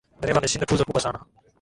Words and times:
Dereva 0.21 0.39
ameshinda 0.39 0.65
tuzo 0.69 0.85
kubwa 0.85 1.01
sana 1.01 1.19